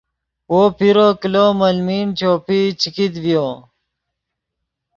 [0.51, 3.47] وو پیرو کلو ملمین چوپئی چے کیت ڤیو